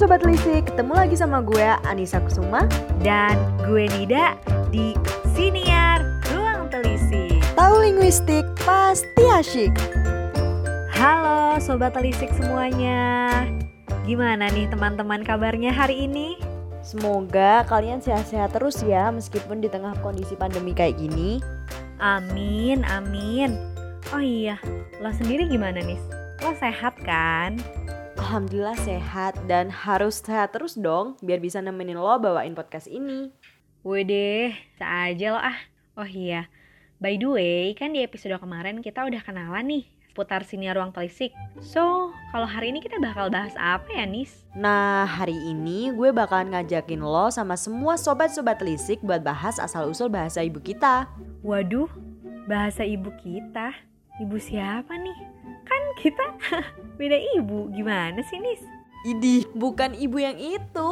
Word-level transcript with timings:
Sobat 0.00 0.24
Lisi, 0.24 0.64
ketemu 0.64 0.96
lagi 0.96 1.12
sama 1.12 1.44
gue 1.44 1.60
Anissa 1.84 2.24
Kusuma 2.24 2.64
Dan 3.04 3.36
gue 3.68 3.84
Nida 3.84 4.32
di 4.72 4.96
Siniar 5.36 6.00
Ruang 6.32 6.72
Telisik 6.72 7.36
Tahu 7.52 7.84
linguistik 7.84 8.48
pasti 8.64 9.28
asyik 9.28 9.76
Halo 10.96 11.60
Sobat 11.60 11.92
Telisik 11.92 12.32
semuanya 12.32 13.44
Gimana 14.08 14.48
nih 14.48 14.72
teman-teman 14.72 15.20
kabarnya 15.20 15.68
hari 15.68 16.08
ini? 16.08 16.40
Semoga 16.80 17.68
kalian 17.68 18.00
sehat-sehat 18.00 18.56
terus 18.56 18.80
ya 18.80 19.12
meskipun 19.12 19.60
di 19.60 19.68
tengah 19.68 19.92
kondisi 20.00 20.32
pandemi 20.32 20.72
kayak 20.72 20.96
gini 20.96 21.44
Amin, 22.00 22.88
amin 22.88 23.52
Oh 24.16 24.22
iya, 24.24 24.56
lo 25.04 25.12
sendiri 25.12 25.44
gimana 25.44 25.76
nih? 25.84 26.00
Lo 26.40 26.56
sehat 26.56 26.96
kan? 27.04 27.60
Alhamdulillah 28.20 28.76
sehat 28.76 29.40
dan 29.48 29.72
harus 29.72 30.20
sehat 30.20 30.52
terus 30.52 30.76
dong 30.76 31.16
biar 31.24 31.40
bisa 31.40 31.64
nemenin 31.64 31.96
lo 31.96 32.20
bawain 32.20 32.52
podcast 32.52 32.84
ini. 32.84 33.32
Wede, 33.80 34.52
aja 34.76 35.26
lo 35.32 35.40
ah. 35.40 35.56
Oh 35.96 36.04
iya, 36.04 36.52
by 37.00 37.16
the 37.16 37.24
way 37.24 37.72
kan 37.72 37.96
di 37.96 38.04
episode 38.04 38.36
kemarin 38.36 38.84
kita 38.84 39.08
udah 39.08 39.24
kenalan 39.24 39.64
nih 39.64 39.84
seputar 40.12 40.44
sini 40.44 40.68
ruang 40.68 40.92
telisik. 40.92 41.32
So, 41.64 42.12
kalau 42.28 42.44
hari 42.44 42.76
ini 42.76 42.84
kita 42.84 43.00
bakal 43.00 43.32
bahas 43.32 43.56
apa 43.56 43.88
ya 43.88 44.04
Nis? 44.04 44.44
Nah, 44.52 45.08
hari 45.08 45.40
ini 45.40 45.88
gue 45.88 46.12
bakalan 46.12 46.52
ngajakin 46.52 47.00
lo 47.00 47.32
sama 47.32 47.56
semua 47.56 47.96
sobat-sobat 47.96 48.60
telisik 48.60 49.00
buat 49.00 49.24
bahas 49.24 49.56
asal-usul 49.56 50.12
bahasa 50.12 50.44
ibu 50.44 50.60
kita. 50.60 51.08
Waduh, 51.40 51.88
bahasa 52.44 52.84
ibu 52.84 53.08
kita? 53.24 53.72
Ibu 54.20 54.36
siapa 54.36 54.92
nih? 54.92 55.39
Kita 55.98 56.36
beda 56.98 57.18
ibu, 57.38 57.72
gimana 57.74 58.20
sih 58.26 58.38
Nis? 58.38 58.62
Idih, 59.00 59.48
bukan 59.56 59.96
ibu 59.96 60.20
yang 60.20 60.36
itu. 60.36 60.88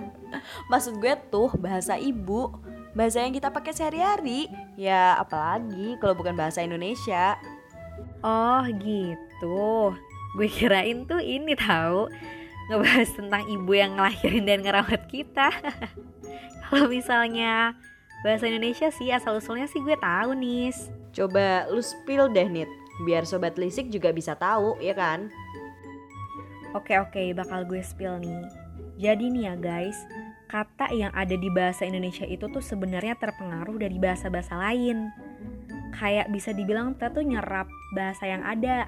Maksud 0.70 1.00
gue 1.00 1.16
tuh 1.32 1.48
bahasa 1.56 1.96
ibu, 1.96 2.52
bahasa 2.92 3.24
yang 3.24 3.32
kita 3.32 3.48
pakai 3.48 3.72
sehari-hari. 3.72 4.52
Ya, 4.76 5.16
apalagi 5.16 5.96
kalau 5.98 6.12
bukan 6.12 6.36
bahasa 6.36 6.60
Indonesia. 6.60 7.40
Oh, 8.20 8.60
gitu. 8.76 9.96
Gue 10.36 10.48
kirain 10.52 11.08
tuh 11.08 11.24
ini 11.24 11.56
tahu 11.56 12.12
ngebahas 12.68 13.08
tentang 13.16 13.42
ibu 13.48 13.72
yang 13.72 13.96
ngelahirin 13.96 14.44
dan 14.44 14.60
ngerawat 14.60 15.08
kita. 15.08 15.48
kalau 16.68 16.86
misalnya 16.86 17.72
bahasa 18.20 18.46
Indonesia 18.46 18.92
sih 18.92 19.08
asal 19.10 19.40
usulnya 19.40 19.64
sih 19.64 19.80
gue 19.80 19.96
tahu 19.96 20.36
Nis. 20.36 20.92
Coba 21.10 21.66
lu 21.72 21.82
spill 21.82 22.30
deh 22.30 22.46
Nit, 22.46 22.70
biar 23.04 23.24
sobat 23.24 23.56
lisik 23.56 23.88
juga 23.88 24.12
bisa 24.12 24.36
tahu 24.36 24.76
ya 24.80 24.92
kan? 24.92 25.32
Oke 26.70 26.94
oke, 27.02 27.34
bakal 27.34 27.66
gue 27.66 27.82
spill 27.82 28.22
nih. 28.22 28.46
Jadi 29.00 29.32
nih 29.32 29.50
ya 29.50 29.54
guys, 29.58 29.98
kata 30.46 30.92
yang 30.94 31.10
ada 31.16 31.34
di 31.34 31.50
bahasa 31.50 31.82
Indonesia 31.88 32.22
itu 32.28 32.46
tuh 32.46 32.62
sebenarnya 32.62 33.18
terpengaruh 33.18 33.80
dari 33.80 33.96
bahasa-bahasa 33.98 34.54
lain. 34.54 35.10
Kayak 35.96 36.30
bisa 36.30 36.54
dibilang 36.54 36.94
kita 36.94 37.10
tuh 37.10 37.26
nyerap 37.26 37.66
bahasa 37.96 38.28
yang 38.30 38.46
ada. 38.46 38.86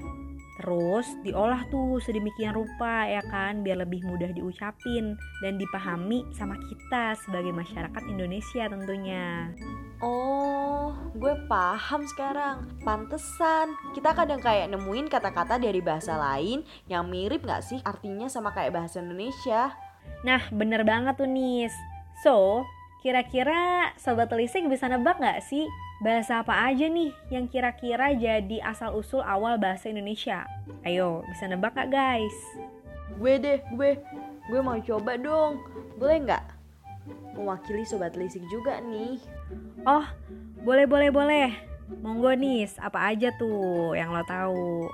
Terus 0.63 1.11
diolah 1.27 1.67
tuh 1.75 1.99
sedemikian 1.99 2.55
rupa 2.55 3.03
ya 3.11 3.19
kan 3.27 3.67
biar 3.67 3.83
lebih 3.83 4.07
mudah 4.07 4.31
diucapin 4.31 5.19
dan 5.43 5.59
dipahami 5.59 6.23
sama 6.31 6.55
kita 6.71 7.19
sebagai 7.19 7.51
masyarakat 7.51 8.03
Indonesia 8.07 8.71
tentunya. 8.71 9.51
Oh, 9.99 10.95
gue 11.19 11.35
paham 11.51 12.07
sekarang. 12.07 12.71
Pantesan 12.87 13.75
kita 13.91 14.15
kadang 14.15 14.39
kayak 14.39 14.71
nemuin 14.71 15.11
kata-kata 15.11 15.59
dari 15.59 15.83
bahasa 15.83 16.15
lain 16.15 16.63
yang 16.87 17.11
mirip 17.11 17.43
gak 17.43 17.67
sih 17.67 17.83
artinya 17.83 18.31
sama 18.31 18.55
kayak 18.55 18.71
bahasa 18.71 19.03
Indonesia. 19.03 19.75
Nah, 20.23 20.47
bener 20.55 20.87
banget 20.87 21.19
tuh 21.19 21.27
Nis. 21.27 21.75
So, 22.23 22.63
kira-kira 23.03 23.91
Sobat 23.99 24.31
Telisik 24.31 24.63
bisa 24.71 24.87
nebak 24.87 25.19
gak 25.19 25.43
sih 25.43 25.67
bahasa 25.99 26.43
apa 26.43 26.71
aja 26.71 26.87
nih 26.87 27.11
yang 27.35 27.51
kira-kira 27.51 28.15
jadi 28.15 28.63
asal-usul 28.63 29.27
awal 29.27 29.59
bahasa 29.59 29.91
Indonesia? 29.91 30.47
Ayo, 30.87 31.27
bisa 31.27 31.51
nebak 31.51 31.75
gak 31.75 31.91
guys? 31.91 32.37
Gue 33.19 33.43
deh, 33.43 33.59
gue. 33.75 33.99
Gue 34.47 34.61
mau 34.63 34.79
coba 34.79 35.19
dong. 35.19 35.59
Boleh 35.99 36.19
nggak? 36.23 36.45
Mewakili 37.35 37.83
Sobat 37.83 38.15
Lisik 38.15 38.43
juga 38.51 38.79
nih. 38.79 39.19
Oh, 39.83 40.07
boleh 40.63 40.87
boleh 40.87 41.11
boleh. 41.11 41.51
Monggo 42.01 42.33
Nis, 42.39 42.79
apa 42.79 43.13
aja 43.13 43.35
tuh 43.37 43.93
yang 43.99 44.15
lo 44.15 44.23
tahu? 44.25 44.89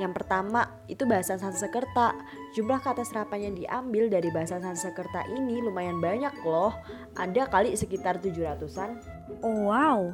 Yang 0.00 0.12
pertama 0.22 0.72
itu 0.88 1.04
bahasa 1.04 1.36
Sanskerta. 1.36 2.16
Jumlah 2.56 2.80
kata 2.80 3.04
serapan 3.04 3.52
yang 3.52 3.54
diambil 3.56 4.08
dari 4.08 4.32
bahasa 4.32 4.56
Sanskerta 4.56 5.28
ini 5.28 5.60
lumayan 5.60 6.00
banyak 6.00 6.32
loh. 6.44 6.72
Ada 7.16 7.48
kali 7.52 7.76
sekitar 7.76 8.20
700-an. 8.24 9.00
Oh 9.44 9.68
wow, 9.68 10.12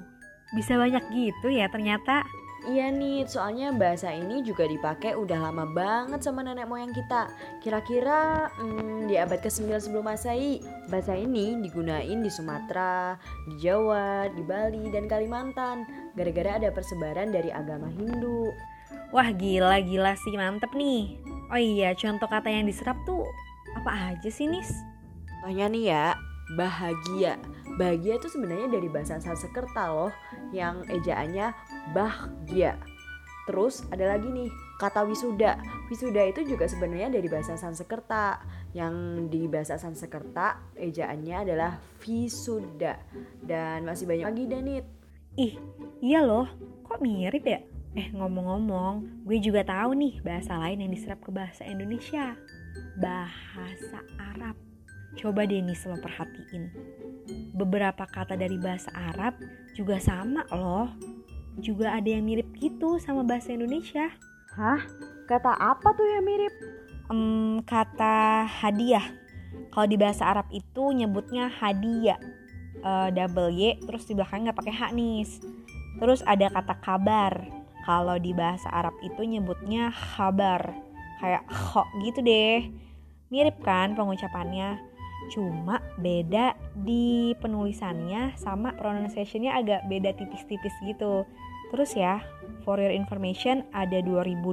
bisa 0.57 0.75
banyak 0.75 1.05
gitu 1.15 1.55
ya 1.55 1.71
ternyata. 1.71 2.27
Iya 2.67 2.91
nih, 2.91 3.23
soalnya 3.31 3.71
bahasa 3.71 4.11
ini 4.11 4.43
juga 4.43 4.67
dipakai 4.67 5.15
udah 5.15 5.39
lama 5.47 5.63
banget 5.71 6.27
sama 6.27 6.43
nenek 6.43 6.67
moyang 6.67 6.91
kita. 6.91 7.31
Kira-kira 7.63 8.51
hmm, 8.59 9.07
di 9.07 9.15
abad 9.15 9.39
ke-9 9.39 9.79
sebelum 9.79 10.03
Masehi, 10.03 10.59
bahasa 10.91 11.15
ini 11.15 11.55
digunain 11.63 12.19
di 12.19 12.27
Sumatera, 12.27 13.15
di 13.47 13.63
Jawa, 13.63 14.27
di 14.35 14.43
Bali, 14.43 14.91
dan 14.91 15.07
Kalimantan. 15.07 15.87
Gara-gara 16.19 16.59
ada 16.59 16.69
persebaran 16.75 17.31
dari 17.31 17.55
agama 17.55 17.87
Hindu. 17.95 18.51
Wah 19.09 19.33
gila-gila 19.33 20.15
sih 20.21 20.37
mantep 20.37 20.73
nih. 20.77 21.17
Oh 21.49 21.61
iya, 21.61 21.97
contoh 21.97 22.29
kata 22.29 22.53
yang 22.53 22.69
diserap 22.69 22.97
tuh 23.09 23.25
apa 23.73 24.13
aja 24.13 24.29
sih 24.29 24.45
Nis? 24.45 24.69
Contohnya 25.25 25.67
nih 25.73 25.85
ya, 25.89 26.07
bahagia. 26.61 27.41
Bahagia 27.81 28.21
itu 28.21 28.29
sebenarnya 28.29 28.69
dari 28.69 28.89
bahasa 28.93 29.17
Sanskerta 29.17 29.89
loh, 29.89 30.13
yang 30.53 30.85
ejaannya 30.93 31.57
bahagia. 31.97 32.77
Terus 33.49 33.81
ada 33.89 34.13
lagi 34.13 34.29
nih, 34.29 34.53
kata 34.77 35.09
wisuda. 35.09 35.57
Wisuda 35.89 36.29
itu 36.29 36.45
juga 36.45 36.69
sebenarnya 36.69 37.17
dari 37.17 37.33
bahasa 37.33 37.57
Sanskerta. 37.57 38.45
Yang 38.77 38.95
di 39.33 39.49
bahasa 39.49 39.81
Sanskerta 39.81 40.77
ejaannya 40.77 41.49
adalah 41.49 41.81
visuda. 42.05 43.01
Dan 43.41 43.89
masih 43.89 44.05
banyak 44.05 44.29
lagi 44.29 44.45
Danit. 44.45 44.85
Ih, 45.41 45.57
iya 46.05 46.21
loh. 46.21 46.45
Kok 46.85 47.01
mirip 47.01 47.49
ya? 47.49 47.65
Eh 47.97 48.13
ngomong-ngomong, 48.13 49.25
gue 49.25 49.39
juga 49.41 49.65
tahu 49.65 49.97
nih 49.97 50.21
bahasa 50.21 50.61
lain 50.61 50.85
yang 50.85 50.93
diserap 50.93 51.25
ke 51.25 51.33
bahasa 51.33 51.65
Indonesia. 51.65 52.37
Bahasa 53.01 54.05
Arab. 54.21 54.57
Coba 55.17 55.49
deh 55.49 55.65
nih 55.65 55.79
lo 55.89 55.97
perhatiin. 55.99 56.69
Beberapa 57.57 58.05
kata 58.05 58.37
dari 58.37 58.61
bahasa 58.61 58.93
Arab 58.93 59.41
juga 59.73 59.97
sama 59.99 60.45
loh. 60.53 60.93
Juga 61.59 61.97
ada 61.97 62.07
yang 62.07 62.23
mirip 62.29 62.47
gitu 62.61 63.01
sama 63.01 63.25
bahasa 63.25 63.51
Indonesia. 63.51 64.13
Hah? 64.55 64.85
Kata 65.27 65.57
apa 65.59 65.91
tuh 65.97 66.07
yang 66.07 66.25
mirip? 66.29 66.55
Um, 67.09 67.65
kata 67.65 68.45
hadiah. 68.47 69.05
Kalau 69.73 69.87
di 69.89 69.97
bahasa 69.97 70.29
Arab 70.29 70.47
itu 70.53 70.93
nyebutnya 70.93 71.49
hadiah. 71.51 72.21
Uh, 72.79 73.11
double 73.11 73.51
Y 73.51 73.75
terus 73.83 74.07
di 74.07 74.15
belakangnya 74.15 74.55
pakai 74.55 74.71
H 74.71 74.81
nih. 74.95 75.27
Terus 75.99 76.23
ada 76.23 76.47
kata 76.47 76.79
kabar. 76.79 77.33
Kalau 77.89 78.21
di 78.21 78.37
bahasa 78.37 78.69
Arab 78.69 78.93
itu 79.01 79.25
nyebutnya 79.25 79.89
khabar. 79.89 80.77
Kayak 81.25 81.49
kho 81.49 81.89
gitu 82.05 82.21
deh. 82.21 82.69
Mirip 83.33 83.65
kan 83.65 83.97
pengucapannya? 83.97 84.77
Cuma 85.33 85.81
beda 85.97 86.53
di 86.77 87.33
penulisannya 87.41 88.37
sama 88.37 88.77
pronunciationnya 88.77 89.57
agak 89.57 89.89
beda 89.89 90.13
tipis-tipis 90.13 90.77
gitu. 90.85 91.25
Terus 91.73 91.97
ya, 91.97 92.21
for 92.65 92.77
your 92.77 92.93
information 92.93 93.65
ada 93.73 94.05
2215 94.05 94.45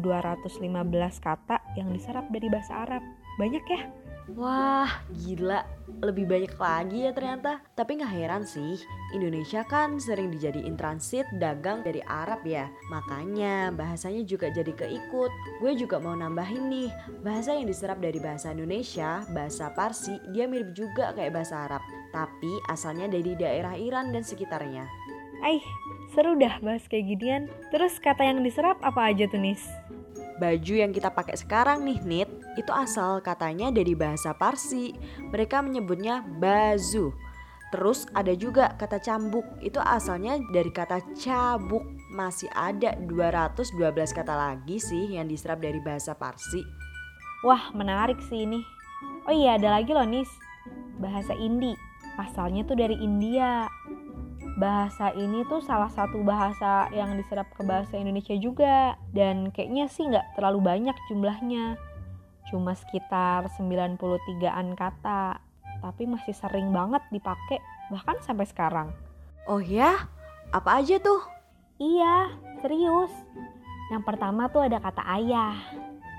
kata 1.20 1.60
yang 1.76 1.92
diserap 1.92 2.32
dari 2.32 2.48
bahasa 2.48 2.88
Arab. 2.88 3.04
Banyak 3.36 3.64
ya? 3.68 3.84
Wah, 4.34 5.06
gila. 5.14 5.62
Lebih 6.02 6.26
banyak 6.26 6.58
lagi 6.58 7.06
ya 7.06 7.14
ternyata. 7.14 7.62
Tapi 7.78 8.02
gak 8.02 8.10
heran 8.10 8.42
sih, 8.42 8.82
Indonesia 9.14 9.62
kan 9.70 10.02
sering 10.02 10.34
dijadiin 10.34 10.74
transit 10.74 11.30
dagang 11.38 11.86
dari 11.86 12.02
Arab 12.10 12.42
ya. 12.42 12.66
Makanya 12.90 13.70
bahasanya 13.70 14.26
juga 14.26 14.50
jadi 14.50 14.74
keikut. 14.74 15.30
Gue 15.62 15.78
juga 15.78 16.02
mau 16.02 16.18
nambahin 16.18 16.74
nih, 16.74 16.90
bahasa 17.22 17.54
yang 17.54 17.70
diserap 17.70 18.02
dari 18.02 18.18
bahasa 18.18 18.50
Indonesia, 18.50 19.22
bahasa 19.30 19.70
Parsi, 19.78 20.18
dia 20.34 20.50
mirip 20.50 20.74
juga 20.74 21.14
kayak 21.14 21.30
bahasa 21.30 21.70
Arab. 21.70 21.86
Tapi 22.10 22.50
asalnya 22.74 23.06
dari 23.06 23.38
daerah 23.38 23.78
Iran 23.78 24.10
dan 24.10 24.26
sekitarnya. 24.26 24.90
Aih, 25.46 25.62
seru 26.18 26.34
dah 26.34 26.58
bahas 26.66 26.82
kayak 26.90 27.14
ginian. 27.14 27.44
Terus 27.70 28.02
kata 28.02 28.26
yang 28.26 28.42
diserap 28.42 28.82
apa 28.82 29.14
aja 29.14 29.30
tuh 29.30 29.38
Nis? 29.38 29.62
Baju 30.36 30.74
yang 30.76 30.92
kita 30.92 31.16
pakai 31.16 31.40
sekarang 31.40 31.88
nih 31.88 32.00
Nit, 32.04 32.30
itu 32.60 32.72
asal 32.76 33.24
katanya 33.24 33.72
dari 33.72 33.96
bahasa 33.96 34.36
Parsi. 34.36 34.92
Mereka 35.32 35.64
menyebutnya 35.64 36.28
bazu. 36.40 37.16
Terus 37.72 38.08
ada 38.16 38.32
juga 38.36 38.72
kata 38.76 39.04
cambuk, 39.04 39.44
itu 39.60 39.80
asalnya 39.80 40.40
dari 40.52 40.72
kata 40.72 41.04
cabuk. 41.16 41.84
Masih 42.12 42.48
ada 42.56 42.96
212 43.04 43.76
kata 44.16 44.32
lagi 44.32 44.80
sih 44.80 45.16
yang 45.16 45.28
diserap 45.28 45.60
dari 45.60 45.80
bahasa 45.84 46.16
Parsi. 46.16 46.64
Wah 47.44 47.72
menarik 47.76 48.20
sih 48.32 48.48
ini. 48.48 48.64
Oh 49.28 49.34
iya, 49.36 49.60
ada 49.60 49.76
lagi 49.76 49.92
loh 49.92 50.08
Nis. 50.08 50.32
Bahasa 51.00 51.36
Indi. 51.36 51.76
Asalnya 52.16 52.64
tuh 52.64 52.80
dari 52.80 52.96
India. 52.96 53.68
Bahasa 54.56 55.12
ini 55.12 55.44
tuh 55.52 55.60
salah 55.60 55.92
satu 55.92 56.24
bahasa 56.24 56.88
yang 56.96 57.20
diserap 57.20 57.52
ke 57.52 57.62
bahasa 57.68 58.00
Indonesia 58.00 58.36
juga. 58.40 58.96
Dan 59.12 59.52
kayaknya 59.52 59.92
sih 59.92 60.08
nggak 60.08 60.40
terlalu 60.40 60.64
banyak 60.64 60.96
jumlahnya. 61.12 61.76
Cuma 62.48 62.72
sekitar 62.72 63.52
93-an 63.60 64.68
kata. 64.80 65.44
Tapi 65.84 66.04
masih 66.08 66.32
sering 66.32 66.72
banget 66.72 67.04
dipakai 67.12 67.60
bahkan 67.92 68.16
sampai 68.24 68.48
sekarang. 68.48 68.90
Oh 69.46 69.60
ya? 69.60 70.08
Apa 70.56 70.80
aja 70.80 71.04
tuh? 71.04 71.20
Iya, 71.76 72.32
serius. 72.64 73.12
Yang 73.92 74.04
pertama 74.08 74.48
tuh 74.48 74.64
ada 74.64 74.80
kata 74.80 75.04
ayah. 75.20 75.54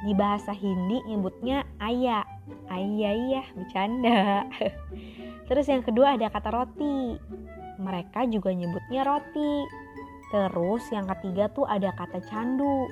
Di 0.04 0.12
bahasa 0.12 0.52
Hindi 0.52 1.00
nyebutnya 1.08 1.64
ayah. 1.80 2.22
Ayah 2.68 3.12
iya, 3.16 3.42
bercanda. 3.56 4.44
Terus 5.48 5.66
yang 5.72 5.82
kedua 5.82 6.20
ada 6.20 6.28
kata 6.28 6.52
roti. 6.52 7.16
Mereka 7.76 8.28
juga 8.32 8.52
nyebutnya 8.52 9.04
roti. 9.04 9.64
Terus 10.32 10.82
yang 10.90 11.06
ketiga 11.16 11.48
tuh 11.52 11.64
ada 11.68 11.92
kata 11.94 12.20
candu. 12.26 12.88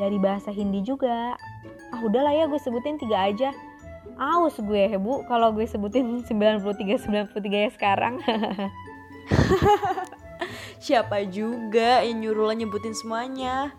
Dari 0.00 0.16
bahasa 0.20 0.54
Hindi 0.54 0.80
juga. 0.84 1.36
Ah 1.92 2.00
udahlah 2.00 2.32
ya 2.32 2.44
gue 2.48 2.60
sebutin 2.60 2.96
tiga 2.96 3.28
aja. 3.28 3.52
Aus 4.18 4.60
gue 4.60 4.92
bu 4.98 5.24
kalau 5.26 5.52
gue 5.56 5.64
sebutin 5.64 6.20
93-93 6.28 7.34
ya 7.48 7.70
sekarang. 7.72 8.20
Siapa 10.82 11.22
juga 11.30 12.02
yang 12.02 12.26
nyuruh 12.26 12.50
lo 12.50 12.54
nyebutin 12.58 12.90
semuanya? 12.90 13.70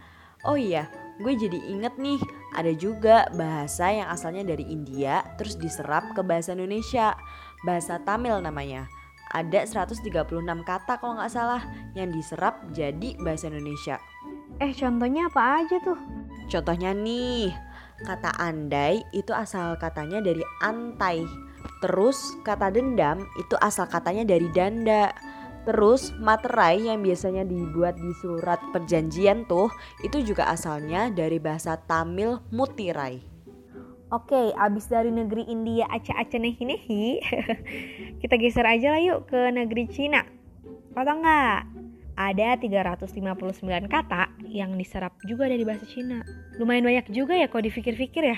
Oh 0.47 0.56
iya, 0.56 0.88
gue 1.19 1.35
jadi 1.35 1.59
inget 1.68 2.00
nih, 2.00 2.19
ada 2.56 2.71
juga 2.71 3.27
bahasa 3.35 3.91
yang 3.91 4.07
asalnya 4.07 4.56
dari 4.56 4.63
India 4.68 5.19
terus 5.35 5.59
diserap 5.59 6.15
ke 6.15 6.24
bahasa 6.24 6.56
Indonesia. 6.56 7.15
Bahasa 7.68 8.00
Tamil 8.03 8.39
namanya. 8.39 8.88
Ada 9.33 9.65
136 9.65 10.06
kata 10.62 11.01
kalau 11.01 11.18
nggak 11.18 11.33
salah 11.33 11.65
yang 11.97 12.13
diserap 12.13 12.62
jadi 12.69 13.18
bahasa 13.18 13.50
Indonesia. 13.50 13.97
Eh 14.62 14.69
contohnya 14.77 15.25
apa 15.25 15.65
aja 15.65 15.81
tuh? 15.81 15.97
Contohnya 16.45 16.94
nih, 16.94 17.50
kata 18.06 18.30
andai 18.38 19.01
itu 19.09 19.33
asal 19.33 19.74
katanya 19.81 20.21
dari 20.21 20.45
antai. 20.62 21.25
Terus 21.81 22.38
kata 22.45 22.69
dendam 22.69 23.25
itu 23.41 23.57
asal 23.57 23.89
katanya 23.89 24.21
dari 24.21 24.45
danda. 24.53 25.09
Terus 25.63 26.13
materai 26.19 26.91
yang 26.91 27.01
biasanya 27.01 27.47
dibuat 27.47 27.95
di 27.95 28.12
surat 28.19 28.59
perjanjian 28.75 29.47
tuh 29.47 29.71
itu 30.03 30.19
juga 30.21 30.51
asalnya 30.51 31.07
dari 31.09 31.39
bahasa 31.39 31.80
Tamil 31.80 32.38
mutirai. 32.51 33.32
Oke, 34.13 34.54
abis 34.54 34.94
dari 34.94 35.10
negeri 35.10 35.50
India 35.50 35.89
aca-aca 35.89 36.38
nehi-nehi, 36.38 37.18
kita 38.21 38.38
geser 38.38 38.62
aja 38.62 38.94
lah 38.94 39.01
yuk 39.01 39.25
ke 39.25 39.50
negeri 39.50 39.89
Cina. 39.89 40.21
Atau 40.94 41.18
enggak? 41.18 41.65
Ada 42.13 42.62
359 42.62 43.89
kata 43.89 44.30
yang 44.45 44.77
diserap 44.77 45.18
juga 45.25 45.50
dari 45.50 45.65
bahasa 45.65 45.89
Cina. 45.89 46.21
Lumayan 46.62 46.86
banyak 46.86 47.10
juga 47.10 47.33
ya 47.33 47.50
kalau 47.50 47.65
dipikir-pikir 47.65 48.38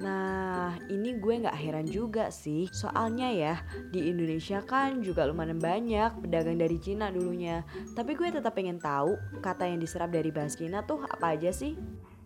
Nah, 0.00 0.80
ini 0.88 1.20
gue 1.20 1.44
nggak 1.44 1.52
heran 1.52 1.84
juga 1.84 2.32
sih. 2.32 2.72
Soalnya 2.72 3.28
ya, 3.28 3.60
di 3.92 4.08
Indonesia 4.08 4.64
kan 4.64 5.04
juga 5.04 5.28
lumayan 5.28 5.60
banyak 5.60 6.24
pedagang 6.24 6.56
dari 6.56 6.80
Cina 6.80 7.12
dulunya. 7.12 7.60
Tapi 7.92 8.16
gue 8.16 8.32
tetap 8.32 8.56
pengen 8.56 8.80
tahu 8.80 9.20
kata 9.44 9.68
yang 9.68 9.84
diserap 9.84 10.08
dari 10.08 10.32
bahasa 10.32 10.64
Cina 10.64 10.80
tuh 10.80 11.04
apa 11.04 11.36
aja 11.36 11.52
sih? 11.52 11.76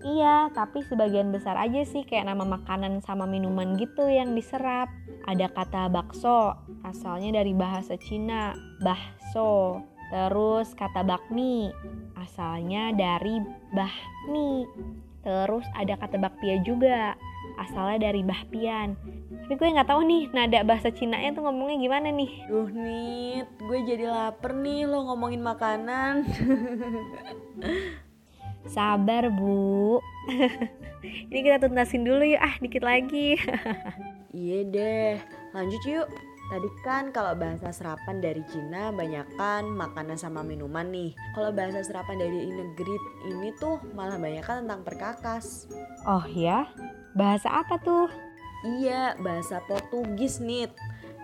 Iya, 0.04 0.52
tapi 0.52 0.84
sebagian 0.84 1.32
besar 1.32 1.56
aja 1.56 1.80
sih 1.88 2.04
kayak 2.04 2.28
nama 2.28 2.44
makanan 2.44 3.00
sama 3.00 3.24
minuman 3.24 3.72
gitu 3.80 4.04
yang 4.04 4.36
diserap. 4.36 4.92
Ada 5.24 5.48
kata 5.48 5.88
bakso, 5.88 6.52
asalnya 6.84 7.40
dari 7.40 7.56
bahasa 7.56 7.96
Cina, 7.96 8.52
bahso. 8.84 9.80
Terus 10.12 10.76
kata 10.76 11.00
bakmi, 11.08 11.72
asalnya 12.20 12.92
dari 12.92 13.40
bahmi. 13.72 14.68
Terus 15.24 15.64
ada 15.72 15.96
kata 15.96 16.20
bakpia 16.20 16.60
juga, 16.60 17.16
asalnya 17.56 18.12
dari 18.12 18.20
bahpian. 18.20 19.00
Tapi 19.48 19.56
gue 19.56 19.72
nggak 19.72 19.88
tahu 19.88 20.04
nih 20.04 20.28
nada 20.36 20.60
bahasa 20.68 20.92
Cina 20.92 21.16
nya 21.16 21.32
tuh 21.32 21.48
ngomongnya 21.48 21.80
gimana 21.80 22.12
nih. 22.12 22.44
Duh 22.44 22.68
Nit, 22.68 23.48
gue 23.56 23.78
jadi 23.88 24.12
lapar 24.12 24.52
nih 24.52 24.84
lo 24.84 25.08
ngomongin 25.08 25.40
makanan. 25.40 26.28
Sabar 28.68 29.28
bu. 29.28 30.00
Ini 31.30 31.40
kita 31.44 31.60
tuntasin 31.60 32.04
dulu 32.04 32.24
yuk 32.24 32.40
ah 32.40 32.54
dikit 32.60 32.80
lagi. 32.80 33.36
iya 34.36 34.58
deh, 34.64 35.20
lanjut 35.52 35.82
yuk. 35.84 36.08
Tadi 36.44 36.68
kan 36.84 37.08
kalau 37.08 37.32
bahasa 37.32 37.72
serapan 37.72 38.20
dari 38.20 38.44
Cina 38.52 38.92
banyakkan 38.92 39.64
makanan 39.64 40.20
sama 40.20 40.44
minuman 40.44 40.92
nih. 40.92 41.16
Kalau 41.32 41.50
bahasa 41.56 41.80
serapan 41.80 42.20
dari 42.20 42.52
negeri 42.52 42.96
ini 43.32 43.48
tuh 43.56 43.80
malah 43.96 44.20
banyakkan 44.20 44.64
tentang 44.64 44.84
perkakas. 44.84 45.68
Oh 46.04 46.24
ya? 46.28 46.68
Bahasa 47.16 47.48
apa 47.48 47.80
tuh? 47.80 48.12
Iya, 48.64 49.16
bahasa 49.24 49.64
Portugis 49.64 50.40
nih. 50.40 50.68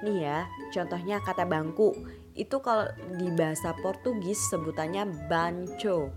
Nih 0.01 0.25
ya, 0.25 0.49
contohnya 0.73 1.21
kata 1.21 1.45
bangku. 1.45 1.93
Itu 2.33 2.65
kalau 2.65 2.89
di 3.21 3.29
bahasa 3.37 3.77
Portugis 3.85 4.41
sebutannya 4.49 5.05
banco. 5.29 6.09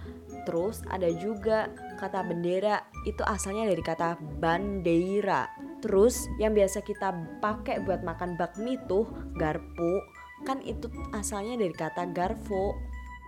Terus 0.44 0.84
ada 0.92 1.07
juga 1.12 1.72
kata 2.00 2.24
bendera, 2.28 2.84
itu 3.07 3.24
asalnya 3.24 3.68
dari 3.69 3.84
kata 3.84 4.19
bandeira. 4.40 5.48
Terus 5.80 6.28
yang 6.40 6.56
biasa 6.56 6.84
kita 6.84 7.12
pakai 7.44 7.84
buat 7.84 8.04
makan 8.04 8.36
bakmi 8.40 8.80
tuh 8.88 9.07
garpu, 9.36 10.04
kan 10.44 10.60
itu 10.63 10.88
asalnya 11.16 11.56
dari 11.60 11.75
kata 11.75 12.12
garfo. 12.12 12.75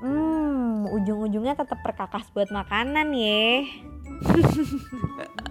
Hmm, 0.04 0.92
ujung-ujungnya 0.92 1.56
tetap 1.56 1.80
perkakas 1.80 2.28
buat 2.36 2.52
makanan 2.52 3.16
ya. 3.16 3.64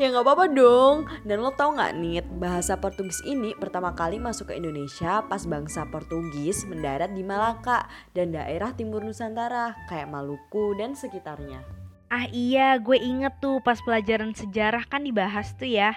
ya 0.00 0.06
nggak 0.10 0.24
apa-apa 0.24 0.46
dong. 0.50 1.08
Dan 1.22 1.44
lo 1.44 1.52
tau 1.52 1.74
nggak 1.76 1.92
nih 1.96 2.24
bahasa 2.40 2.78
Portugis 2.80 3.20
ini 3.28 3.52
pertama 3.56 3.92
kali 3.92 4.16
masuk 4.16 4.52
ke 4.52 4.58
Indonesia 4.58 5.20
pas 5.26 5.42
bangsa 5.44 5.84
Portugis 5.88 6.64
mendarat 6.64 7.12
di 7.12 7.26
Malaka 7.26 7.84
dan 8.16 8.32
daerah 8.32 8.72
timur 8.72 9.04
Nusantara 9.04 9.76
kayak 9.90 10.08
Maluku 10.08 10.74
dan 10.78 10.96
sekitarnya. 10.96 11.62
Ah 12.10 12.26
iya, 12.34 12.74
gue 12.82 12.98
inget 12.98 13.38
tuh 13.38 13.62
pas 13.62 13.78
pelajaran 13.86 14.34
sejarah 14.34 14.82
kan 14.90 15.06
dibahas 15.06 15.54
tuh 15.54 15.70
ya. 15.70 15.94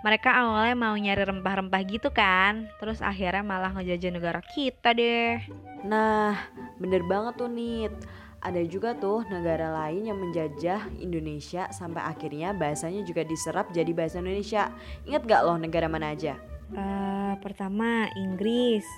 Mereka 0.00 0.32
awalnya 0.32 0.72
mau 0.72 0.96
nyari 0.96 1.28
rempah-rempah 1.28 1.82
gitu 1.84 2.08
kan, 2.08 2.72
terus 2.80 3.04
akhirnya 3.04 3.44
malah 3.44 3.68
ngejajah 3.76 4.16
negara 4.16 4.40
kita 4.56 4.96
deh. 4.96 5.44
Nah, 5.84 6.32
bener 6.80 7.04
banget 7.04 7.36
tuh 7.36 7.52
Nit. 7.52 7.92
Ada 8.40 8.64
juga 8.64 8.96
tuh 8.96 9.20
negara 9.28 9.68
lain 9.84 10.08
yang 10.08 10.16
menjajah 10.16 10.88
Indonesia 10.96 11.68
sampai 11.76 12.00
akhirnya 12.00 12.56
bahasanya 12.56 13.04
juga 13.04 13.20
diserap 13.20 13.68
jadi 13.68 13.92
bahasa 13.92 14.24
Indonesia. 14.24 14.72
Ingat 15.04 15.28
gak 15.28 15.42
loh 15.44 15.60
negara 15.60 15.92
mana 15.92 16.16
aja? 16.16 16.40
Uh, 16.72 17.36
pertama 17.44 18.08
Inggris, 18.16 18.88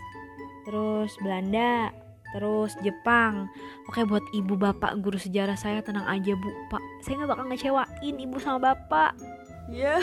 terus 0.62 1.10
Belanda, 1.18 1.90
terus 2.30 2.70
Jepang. 2.86 3.50
Oke 3.90 4.06
buat 4.06 4.22
ibu 4.30 4.54
bapak 4.54 5.02
guru 5.02 5.18
sejarah 5.18 5.58
saya 5.58 5.82
tenang 5.82 6.06
aja 6.06 6.38
bu 6.38 6.48
pak, 6.70 6.82
saya 7.02 7.18
nggak 7.18 7.30
bakal 7.34 7.44
ngecewain 7.50 8.16
ibu 8.22 8.36
sama 8.38 8.72
bapak. 8.72 9.18
Ya, 9.72 9.98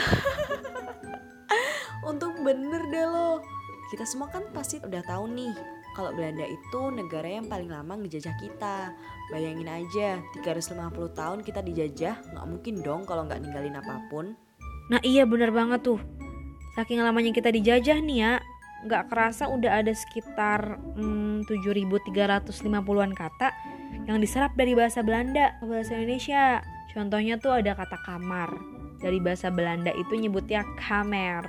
untuk 2.10 2.36
bener 2.44 2.82
deh 2.92 3.06
lo. 3.08 3.40
Kita 3.88 4.04
semua 4.04 4.28
kan 4.28 4.44
pasti 4.52 4.78
udah 4.84 5.02
tahu 5.02 5.32
nih 5.32 5.79
kalau 5.94 6.14
Belanda 6.14 6.46
itu 6.46 6.80
negara 6.94 7.26
yang 7.26 7.46
paling 7.50 7.70
lama 7.70 7.98
ngejajah 7.98 8.34
kita. 8.38 8.94
Bayangin 9.30 9.70
aja, 9.70 10.18
350 10.38 11.14
tahun 11.14 11.38
kita 11.46 11.60
dijajah, 11.62 12.14
nggak 12.34 12.46
mungkin 12.46 12.74
dong 12.82 13.02
kalau 13.06 13.26
nggak 13.26 13.42
ninggalin 13.42 13.78
apa 13.78 14.06
pun. 14.10 14.34
Nah 14.90 14.98
iya 15.06 15.22
bener 15.26 15.54
banget 15.54 15.86
tuh. 15.86 16.00
Saking 16.74 17.02
lamanya 17.02 17.30
kita 17.30 17.50
dijajah 17.50 17.98
nih 18.02 18.18
ya, 18.22 18.32
nggak 18.86 19.12
kerasa 19.12 19.50
udah 19.50 19.82
ada 19.84 19.92
sekitar 19.92 20.78
hmm, 20.96 21.46
7.350-an 21.46 23.12
kata 23.14 23.48
yang 24.06 24.18
diserap 24.18 24.54
dari 24.56 24.72
bahasa 24.74 25.02
Belanda 25.02 25.58
ke 25.58 25.64
bahasa 25.66 25.94
Indonesia. 25.98 26.62
Contohnya 26.90 27.38
tuh 27.38 27.54
ada 27.62 27.78
kata 27.78 27.98
kamar. 28.02 28.50
Dari 29.00 29.16
bahasa 29.22 29.48
Belanda 29.48 29.94
itu 29.94 30.12
nyebutnya 30.18 30.66
kamer. 30.76 31.46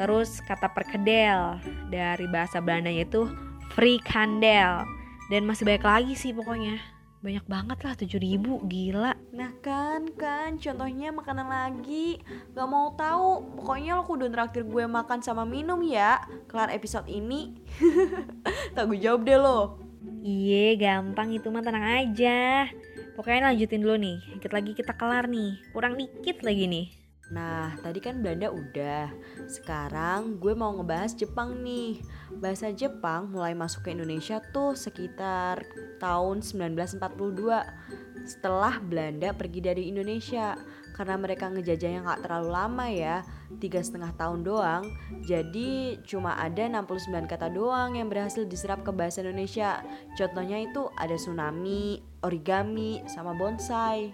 Terus 0.00 0.40
kata 0.40 0.72
perkedel 0.72 1.60
dari 1.92 2.24
bahasa 2.30 2.62
Belandanya 2.62 3.04
itu 3.04 3.28
frikandel. 3.74 4.84
Dan 5.30 5.46
masih 5.46 5.62
banyak 5.62 5.84
lagi 5.86 6.14
sih 6.18 6.34
pokoknya. 6.34 6.82
Banyak 7.20 7.44
banget 7.46 7.78
lah 7.84 7.94
7000 7.94 8.64
gila. 8.64 9.12
Nah 9.36 9.52
kan 9.60 10.08
kan 10.16 10.56
contohnya 10.56 11.12
makanan 11.12 11.46
lagi. 11.46 12.18
Gak 12.56 12.68
mau 12.68 12.96
tahu 12.96 13.60
Pokoknya 13.60 14.00
lo 14.00 14.08
kudu 14.08 14.32
traktir 14.32 14.64
gue 14.64 14.84
makan 14.88 15.20
sama 15.20 15.44
minum 15.44 15.78
ya. 15.84 16.18
Kelar 16.50 16.72
episode 16.72 17.06
ini. 17.06 17.54
Tak 18.74 18.88
gue 18.88 18.98
jawab 18.98 19.22
deh 19.22 19.38
lo. 19.38 19.78
Iya 20.24 20.80
gampang 20.80 21.36
itu 21.36 21.52
mah 21.52 21.60
tenang 21.60 21.84
aja. 21.84 22.66
Pokoknya 23.14 23.52
lanjutin 23.52 23.84
dulu 23.84 23.96
nih. 24.00 24.18
Dikit 24.34 24.52
lagi 24.56 24.72
kita 24.72 24.96
kelar 24.96 25.28
nih. 25.28 25.60
Kurang 25.76 26.00
dikit 26.00 26.40
lagi 26.40 26.66
nih 26.66 26.99
Nah, 27.30 27.78
tadi 27.78 28.02
kan 28.02 28.18
Belanda 28.18 28.50
udah. 28.50 29.06
Sekarang 29.46 30.42
gue 30.42 30.50
mau 30.50 30.74
ngebahas 30.74 31.14
Jepang 31.14 31.62
nih. 31.62 32.02
Bahasa 32.42 32.74
Jepang 32.74 33.30
mulai 33.30 33.54
masuk 33.54 33.86
ke 33.86 33.94
Indonesia 33.94 34.42
tuh 34.50 34.74
sekitar 34.74 35.62
tahun 36.02 36.42
1942 36.42 38.26
setelah 38.26 38.82
Belanda 38.82 39.30
pergi 39.30 39.62
dari 39.62 39.82
Indonesia. 39.94 40.58
Karena 40.90 41.16
mereka 41.16 41.48
ngejajahnya 41.48 42.02
nggak 42.02 42.22
terlalu 42.26 42.50
lama 42.50 42.86
ya 42.90 43.22
tiga 43.62 43.78
setengah 43.78 44.10
tahun 44.18 44.42
doang. 44.42 44.84
Jadi 45.22 46.02
cuma 46.02 46.34
ada 46.34 46.66
69 46.66 47.30
kata 47.30 47.46
doang 47.54 47.94
yang 47.94 48.10
berhasil 48.10 48.42
diserap 48.42 48.82
ke 48.82 48.90
bahasa 48.90 49.22
Indonesia. 49.22 49.86
Contohnya 50.18 50.58
itu 50.58 50.90
ada 50.98 51.14
tsunami 51.14 52.02
origami 52.26 53.06
sama 53.06 53.32
bonsai. 53.38 54.10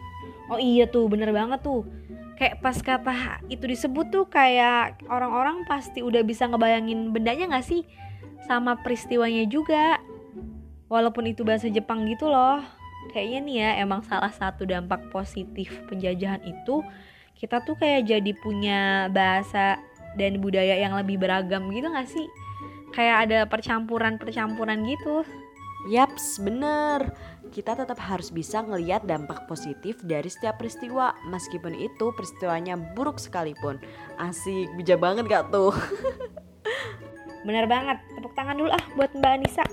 Oh 0.53 0.61
iya 0.61 0.85
tuh 0.85 1.09
bener 1.09 1.33
banget 1.33 1.65
tuh 1.65 1.83
kayak 2.37 2.61
pas 2.61 2.77
kata 2.77 3.41
itu 3.49 3.65
disebut 3.65 4.13
tuh 4.13 4.25
kayak 4.29 5.01
orang-orang 5.09 5.65
pasti 5.65 6.05
udah 6.05 6.21
bisa 6.21 6.45
ngebayangin 6.49 7.11
bendanya 7.11 7.49
gak 7.49 7.65
sih 7.65 7.83
sama 8.45 8.79
peristiwanya 8.81 9.49
juga 9.49 9.99
walaupun 10.93 11.33
itu 11.33 11.43
bahasa 11.43 11.67
Jepang 11.73 12.05
gitu 12.07 12.29
loh 12.29 12.61
kayaknya 13.11 13.41
nih 13.41 13.57
ya 13.65 13.71
emang 13.83 14.05
salah 14.05 14.31
satu 14.31 14.69
dampak 14.69 15.09
positif 15.09 15.73
penjajahan 15.89 16.45
itu 16.45 16.85
kita 17.37 17.61
tuh 17.65 17.77
kayak 17.77 18.09
jadi 18.09 18.33
punya 18.41 19.13
bahasa 19.13 19.77
dan 20.17 20.41
budaya 20.41 20.81
yang 20.81 20.97
lebih 20.97 21.21
beragam 21.21 21.69
gitu 21.71 21.93
gak 21.93 22.09
sih? 22.09 22.27
Kayak 22.97 23.17
ada 23.29 23.39
percampuran-percampuran 23.45 24.89
gitu. 24.89 25.23
Yaps, 25.93 26.41
bener. 26.41 27.13
Kita 27.55 27.79
tetap 27.79 27.97
harus 28.03 28.29
bisa 28.35 28.61
ngeliat 28.63 29.07
dampak 29.07 29.47
positif 29.47 30.03
dari 30.03 30.27
setiap 30.27 30.61
peristiwa, 30.61 31.15
meskipun 31.31 31.73
itu 31.73 32.13
peristiwanya 32.13 32.75
buruk 32.75 33.17
sekalipun. 33.17 33.81
Asik, 34.21 34.71
bijak 34.77 35.01
banget 35.01 35.25
gak 35.31 35.49
tuh? 35.55 35.73
bener 37.47 37.71
banget, 37.71 38.03
tepuk 38.19 38.35
tangan 38.35 38.59
dulu 38.59 38.71
ah 38.75 38.85
buat 38.99 39.15
Mbak 39.15 39.33
Anissa. 39.39 39.67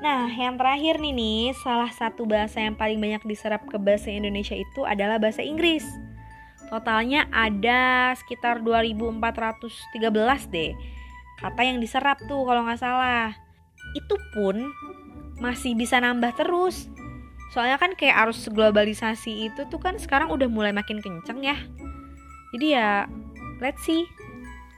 Nah, 0.00 0.32
yang 0.32 0.56
terakhir 0.56 0.96
nih 0.96 1.12
nih, 1.12 1.42
salah 1.60 1.92
satu 1.92 2.24
bahasa 2.24 2.56
yang 2.56 2.72
paling 2.72 2.96
banyak 2.96 3.20
diserap 3.28 3.68
ke 3.68 3.76
bahasa 3.76 4.08
Indonesia 4.08 4.56
itu 4.56 4.82
adalah 4.88 5.20
bahasa 5.20 5.44
Inggris. 5.44 5.84
Totalnya 6.72 7.28
ada 7.28 8.14
sekitar 8.16 8.64
2413 8.64 9.20
deh. 10.48 10.72
Kata 11.36 11.60
yang 11.66 11.84
diserap 11.84 12.16
tuh 12.24 12.48
kalau 12.48 12.64
nggak 12.64 12.80
salah. 12.80 13.36
Itu 13.92 14.16
pun 14.32 14.72
masih 15.40 15.74
bisa 15.74 15.98
nambah 15.98 16.36
terus. 16.36 16.86
Soalnya 17.50 17.82
kan 17.82 17.98
kayak 17.98 18.28
arus 18.28 18.46
globalisasi 18.46 19.50
itu 19.50 19.66
tuh 19.66 19.82
kan 19.82 19.98
sekarang 19.98 20.30
udah 20.30 20.46
mulai 20.46 20.70
makin 20.70 21.02
kenceng 21.02 21.42
ya. 21.42 21.58
Jadi 22.54 22.66
ya, 22.78 23.10
let's 23.58 23.82
see. 23.82 24.06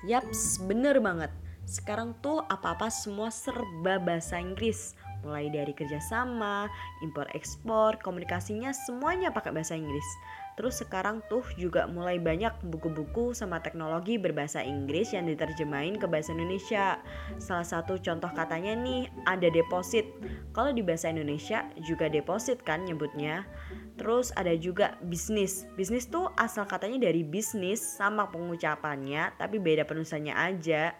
Yaps, 0.09 0.62
bener 0.64 0.97
banget. 1.02 1.28
Sekarang 1.69 2.16
tuh 2.25 2.40
apa-apa 2.49 2.88
semua 2.88 3.28
serba 3.28 4.00
bahasa 4.00 4.40
Inggris 4.40 4.97
mulai 5.23 5.49
dari 5.49 5.71
kerjasama, 5.71 6.66
impor 7.00 7.31
ekspor, 7.33 7.97
komunikasinya 8.02 8.75
semuanya 8.75 9.31
pakai 9.31 9.54
bahasa 9.54 9.78
Inggris. 9.78 10.04
Terus 10.52 10.85
sekarang 10.85 11.25
tuh 11.32 11.40
juga 11.56 11.88
mulai 11.88 12.21
banyak 12.21 12.52
buku-buku 12.68 13.32
sama 13.32 13.64
teknologi 13.64 14.21
berbahasa 14.21 14.61
Inggris 14.61 15.16
yang 15.16 15.25
diterjemahin 15.25 15.97
ke 15.97 16.04
bahasa 16.04 16.37
Indonesia. 16.37 17.00
Salah 17.40 17.64
satu 17.64 17.97
contoh 17.97 18.28
katanya 18.37 18.76
nih 18.76 19.09
ada 19.25 19.49
deposit. 19.49 20.04
Kalau 20.52 20.76
di 20.76 20.85
bahasa 20.85 21.09
Indonesia 21.09 21.64
juga 21.80 22.12
deposit 22.12 22.61
kan 22.61 22.85
nyebutnya. 22.85 23.49
Terus 23.97 24.32
ada 24.37 24.52
juga 24.56 25.00
bisnis. 25.09 25.64
Bisnis 25.76 26.09
tuh 26.09 26.28
asal 26.37 26.68
katanya 26.68 27.09
dari 27.09 27.25
bisnis 27.25 27.80
sama 27.80 28.28
pengucapannya 28.28 29.37
tapi 29.40 29.56
beda 29.56 29.88
penulisannya 29.88 30.37
aja. 30.37 30.92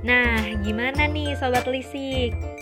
Nah, 0.00 0.40
gimana 0.64 1.04
nih 1.12 1.36
Sobat 1.36 1.68
Lisik? 1.68 2.59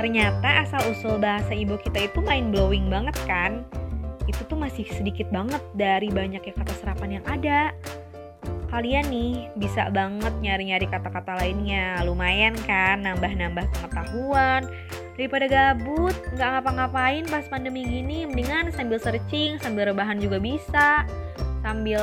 Ternyata 0.00 0.64
asal-usul 0.64 1.20
bahasa 1.20 1.52
ibu 1.52 1.76
kita 1.76 2.08
itu 2.08 2.24
mind 2.24 2.56
blowing 2.56 2.88
banget 2.88 3.12
kan? 3.28 3.68
Itu 4.24 4.48
tuh 4.48 4.56
masih 4.56 4.88
sedikit 4.96 5.28
banget 5.28 5.60
dari 5.76 6.08
banyaknya 6.08 6.56
kata 6.56 6.72
serapan 6.80 7.20
yang 7.20 7.24
ada. 7.28 7.76
Kalian 8.72 9.12
nih 9.12 9.52
bisa 9.60 9.92
banget 9.92 10.32
nyari-nyari 10.40 10.88
kata-kata 10.88 11.36
lainnya. 11.44 12.00
Lumayan 12.08 12.56
kan 12.64 13.04
nambah-nambah 13.04 13.68
pengetahuan. 13.76 14.64
Daripada 15.20 15.44
gabut, 15.52 16.16
nggak 16.32 16.48
ngapa-ngapain 16.48 17.28
pas 17.28 17.44
pandemi 17.52 17.84
gini, 17.84 18.24
mendingan 18.24 18.72
sambil 18.72 18.96
searching, 18.96 19.60
sambil 19.60 19.92
rebahan 19.92 20.16
juga 20.16 20.40
bisa. 20.40 21.04
Sambil 21.60 22.00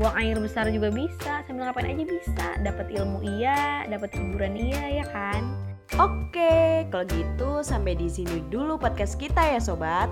buang 0.00 0.16
air 0.16 0.40
besar 0.40 0.72
juga 0.72 0.88
bisa 0.94 1.42
sambil 1.42 1.66
ngapain 1.66 1.90
aja 1.90 2.04
bisa 2.06 2.46
dapat 2.62 2.86
ilmu 2.94 3.18
iya 3.26 3.82
dapat 3.90 4.14
hiburan 4.14 4.54
iya 4.54 5.02
ya 5.02 5.06
kan 5.10 5.67
Oke, 5.98 6.86
kalau 6.94 7.04
gitu 7.10 7.50
sampai 7.66 7.98
di 7.98 8.06
sini 8.06 8.38
dulu 8.46 8.78
podcast 8.78 9.18
kita 9.18 9.42
ya 9.42 9.58
sobat. 9.58 10.06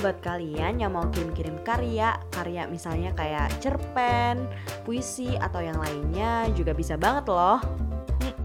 Buat 0.00 0.24
kalian 0.24 0.80
yang 0.80 0.96
mau 0.96 1.04
kirim-kirim 1.12 1.60
karya, 1.60 2.16
karya 2.32 2.64
misalnya 2.64 3.12
kayak 3.12 3.52
cerpen, 3.60 4.48
puisi 4.88 5.36
atau 5.36 5.60
yang 5.60 5.76
lainnya 5.76 6.48
juga 6.56 6.72
bisa 6.72 6.96
banget 6.96 7.28
loh. 7.28 7.60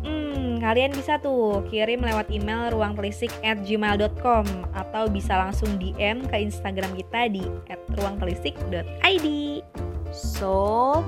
Hmm, 0.04 0.60
kalian 0.60 0.92
bisa 0.92 1.16
tuh 1.24 1.64
kirim 1.72 2.04
lewat 2.04 2.28
email 2.28 2.68
ruangtelisik 2.76 3.32
at 3.40 3.64
gmail.com 3.64 4.44
atau 4.76 5.08
bisa 5.08 5.40
langsung 5.40 5.80
DM 5.80 6.28
ke 6.28 6.44
Instagram 6.44 6.92
kita 6.92 7.32
di 7.32 7.48
at 7.72 7.80
ruangtelisik.id. 7.96 9.28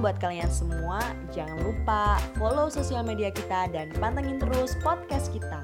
Buat 0.03 0.19
kalian 0.19 0.51
semua, 0.51 0.99
jangan 1.31 1.63
lupa 1.63 2.19
follow 2.35 2.67
sosial 2.67 3.07
media 3.07 3.31
kita 3.31 3.71
dan 3.71 3.87
pantengin 4.03 4.35
terus 4.35 4.75
podcast 4.83 5.31
kita. 5.31 5.63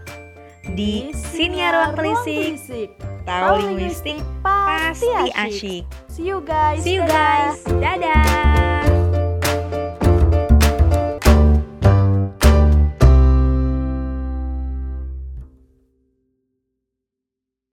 Di 0.79 1.11
Siniar 1.11 1.75
Ruang 1.75 1.99
Telisik, 1.99 2.95
tahu 3.27 3.67
linguistik 3.67 4.23
pasti 4.39 5.11
asyik. 5.35 5.83
See 6.07 6.23
you 6.23 6.39
guys. 6.39 6.79
See 6.87 6.95
you 6.95 7.03
guys. 7.03 7.59
Dadah. 7.83 8.68